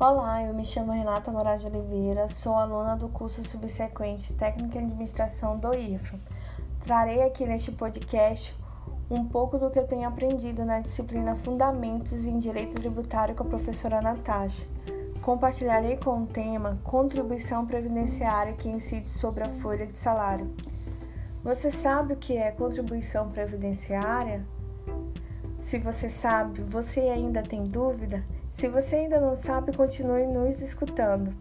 [0.00, 4.84] Olá, eu me chamo Renata Moraes de Oliveira, sou aluna do curso subsequente Técnica em
[4.84, 6.20] Administração do IFRO.
[6.78, 8.56] Trarei aqui neste podcast
[9.10, 13.46] um pouco do que eu tenho aprendido na disciplina Fundamentos em Direito Tributário com a
[13.46, 14.64] professora Natasha.
[15.20, 20.48] Compartilharei com o tema Contribuição Previdenciária que incide sobre a folha de salário.
[21.42, 24.46] Você sabe o que é contribuição previdenciária?
[25.60, 28.22] Se você sabe, você ainda tem dúvida?
[28.52, 31.32] Se você ainda não sabe, continue nos escutando.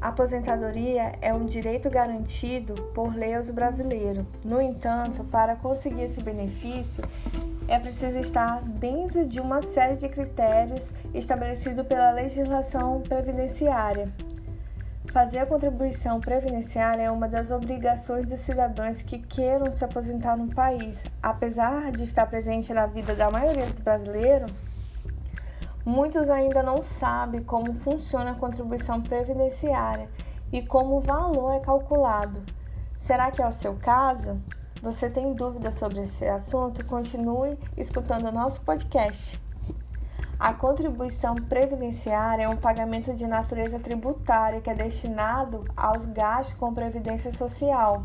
[0.00, 4.24] A aposentadoria é um direito garantido por lei aos brasileiros.
[4.42, 7.04] No entanto, para conseguir esse benefício,
[7.68, 14.10] é preciso estar dentro de uma série de critérios estabelecidos pela legislação previdenciária.
[15.12, 20.48] Fazer a contribuição previdenciária é uma das obrigações dos cidadãos que queiram se aposentar no
[20.54, 21.02] país.
[21.20, 24.50] Apesar de estar presente na vida da maioria dos brasileiros,
[25.84, 30.08] Muitos ainda não sabem como funciona a contribuição previdenciária
[30.52, 32.42] e como o valor é calculado.
[32.96, 34.40] Será que é o seu caso?
[34.82, 36.84] Você tem dúvidas sobre esse assunto?
[36.86, 39.40] Continue escutando o nosso podcast.
[40.38, 46.72] A contribuição previdenciária é um pagamento de natureza tributária que é destinado aos gastos com
[46.72, 48.02] previdência social.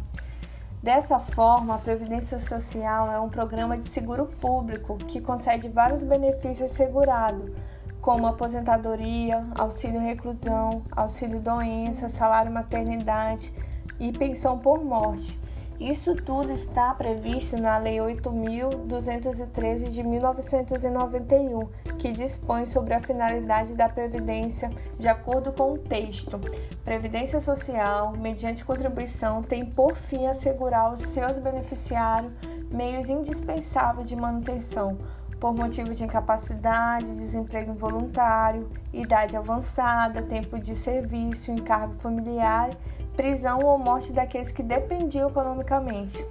[0.85, 6.69] Dessa forma, a Previdência Social é um programa de seguro público que concede vários benefícios
[6.69, 7.51] segurados,
[7.99, 13.51] como aposentadoria, auxílio reclusão, auxílio doença, salário maternidade
[13.99, 15.39] e pensão por morte.
[15.79, 21.67] Isso tudo está previsto na Lei 8.213 de 1991,
[21.99, 26.39] que dispõe sobre a finalidade da Previdência de acordo com o texto.
[26.85, 32.31] Previdência Social, mediante contribuição, tem por fim assegurar aos seus beneficiários
[32.71, 34.97] meios indispensáveis de manutenção,
[35.39, 42.69] por motivos de incapacidade, desemprego involuntário, idade avançada, tempo de serviço, encargo familiar,
[43.15, 46.25] prisão ou morte daqueles que dependiam economicamente.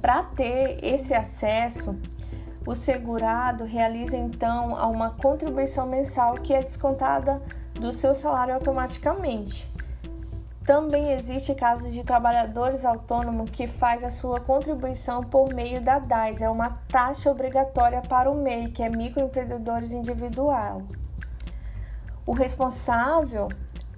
[0.00, 1.96] Para ter esse acesso,
[2.66, 7.42] o segurado realiza então uma contribuição mensal que é descontada
[7.74, 9.70] do seu salário automaticamente.
[10.64, 16.40] Também existe casos de trabalhadores autônomos que faz a sua contribuição por meio da DAS,
[16.40, 20.82] é uma taxa obrigatória para o MEI, que é microempreendedores individual.
[22.24, 23.48] O responsável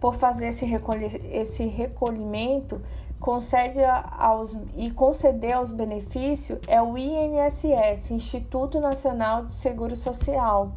[0.05, 2.79] por fazer esse, recolhi esse recolhimento
[3.19, 10.75] concede aos, e conceder aos benefícios é o INSS, Instituto Nacional de Seguro Social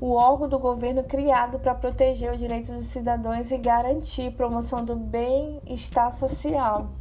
[0.00, 4.94] o órgão do governo criado para proteger os direitos dos cidadãos e garantir promoção do
[4.94, 6.92] bem-estar social.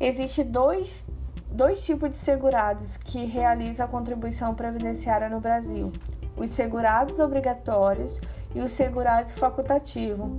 [0.00, 1.06] Existem dois,
[1.50, 5.92] dois tipos de segurados que realizam a contribuição previdenciária no Brasil:
[6.34, 8.18] os segurados obrigatórios
[8.54, 10.30] e os segurados facultativos.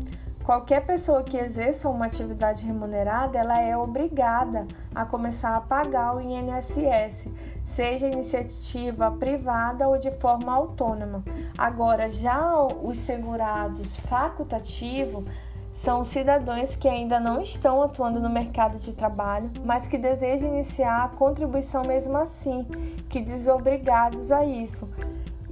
[0.43, 6.21] Qualquer pessoa que exerça uma atividade remunerada, ela é obrigada a começar a pagar o
[6.21, 7.29] INSS,
[7.63, 11.23] seja iniciativa privada ou de forma autônoma.
[11.57, 15.23] Agora, já os segurados facultativos
[15.71, 21.05] são cidadãos que ainda não estão atuando no mercado de trabalho, mas que desejam iniciar
[21.05, 22.67] a contribuição mesmo assim,
[23.09, 24.89] que desobrigados a isso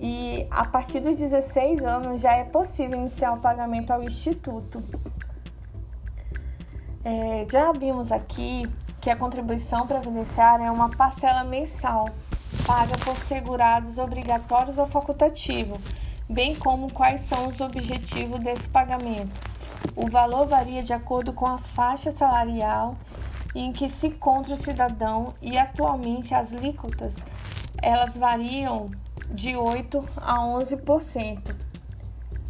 [0.02, 4.84] e a partir dos 16 anos já é possível iniciar o pagamento ao Instituto.
[7.06, 8.68] É, já vimos aqui
[9.00, 12.10] que a contribuição previdenciária é uma parcela mensal
[12.66, 15.78] paga por segurados obrigatórios ou facultativo,
[16.28, 19.40] bem como quais são os objetivos desse pagamento.
[19.96, 22.96] O valor varia de acordo com a faixa salarial
[23.54, 27.24] em que se encontra o cidadão e atualmente as alíquotas
[27.82, 28.92] elas variam
[29.34, 31.56] de 8% a 11%.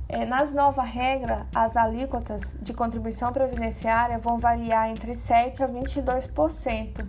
[0.09, 7.05] É, nas novas regras, as alíquotas de contribuição previdenciária vão variar entre 7% a 22%.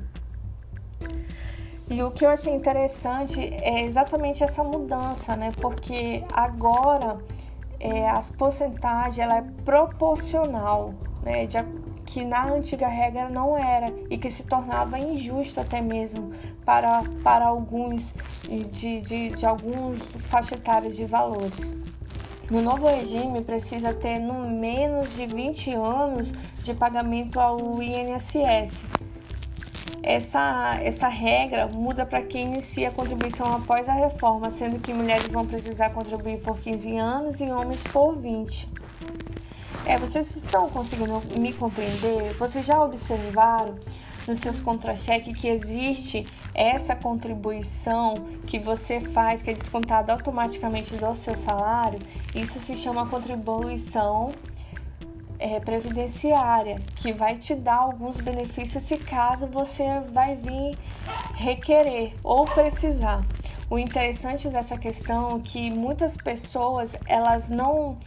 [1.90, 5.50] E o que eu achei interessante é exatamente essa mudança, né?
[5.60, 7.18] Porque agora
[7.80, 11.46] é, as porcentagens ela é proporcional, né?
[11.46, 11.58] De,
[12.06, 16.32] que na antiga regra não era e que se tornava injusto até mesmo
[16.64, 18.12] para, para alguns
[18.48, 20.56] de, de, de alguns faixa
[20.90, 21.76] de valores.
[22.50, 26.30] No novo regime, precisa ter no menos de 20 anos
[26.62, 28.84] de pagamento ao INSS.
[30.02, 35.28] Essa, essa regra muda para quem inicia a contribuição após a reforma, sendo que mulheres
[35.28, 38.68] vão precisar contribuir por 15 anos e homens por 20.
[39.92, 42.32] É, vocês estão conseguindo me compreender?
[42.38, 43.74] Vocês já observaram
[44.26, 46.24] nos seus contra-cheques que existe
[46.54, 48.14] essa contribuição
[48.46, 51.98] que você faz, que é descontada automaticamente do seu salário,
[52.34, 54.32] isso se chama contribuição
[55.38, 60.74] é, previdenciária, que vai te dar alguns benefícios se caso você vai vir
[61.34, 63.22] requerer ou precisar.
[63.68, 67.98] O interessante dessa questão é que muitas pessoas elas não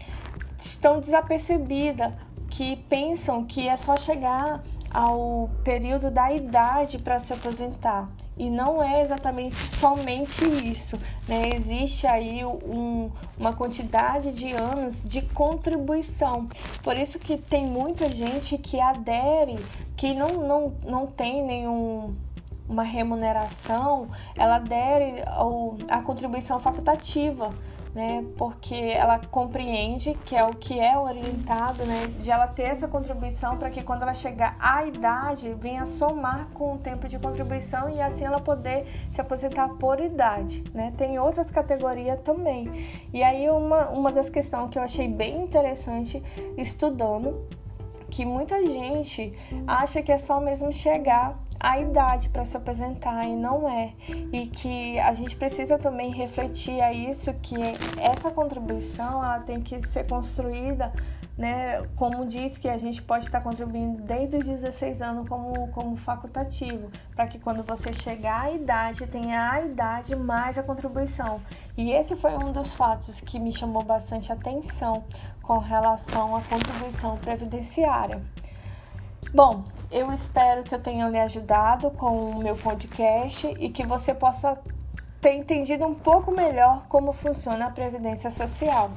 [0.66, 2.14] estão desapercebidas,
[2.50, 4.64] que pensam que é só chegar
[4.96, 8.10] ao período da idade para se aposentar.
[8.38, 10.98] E não é exatamente somente isso,
[11.28, 11.42] né?
[11.54, 16.48] Existe aí um, uma quantidade de anos de contribuição.
[16.82, 19.58] Por isso que tem muita gente que adere,
[19.98, 22.16] que não, não, não tem nenhum
[22.68, 27.52] uma remuneração, ela adere ao, à contribuição facultativa
[27.96, 28.26] né?
[28.38, 32.08] Porque ela compreende que é o que é orientado, né?
[32.20, 36.74] De ela ter essa contribuição para que quando ela chegar à idade venha somar com
[36.74, 40.94] o tempo de contribuição e assim ela poder se aposentar por idade, né?
[40.98, 42.70] Tem outras categorias também.
[43.14, 46.22] E aí uma, uma das questões que eu achei bem interessante
[46.58, 47.48] estudando
[48.10, 49.34] que muita gente
[49.66, 53.92] acha que é só mesmo chegar a idade para se aposentar e não é.
[54.32, 57.56] E que a gente precisa também refletir a isso que
[58.00, 60.94] essa contribuição ela tem que ser construída
[61.38, 65.96] né, como diz que a gente pode estar contribuindo desde os 16 anos como, como
[65.98, 71.42] facultativo, para que quando você chegar à idade, tenha a idade mais a contribuição.
[71.76, 75.04] E esse foi um dos fatos que me chamou bastante atenção
[75.42, 78.22] com relação à contribuição previdenciária.
[79.34, 84.14] Bom, eu espero que eu tenha lhe ajudado com o meu podcast e que você
[84.14, 84.58] possa
[85.22, 88.92] ter entendido um pouco melhor como funciona a Previdência Social.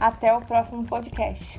[0.00, 1.58] Até o próximo podcast.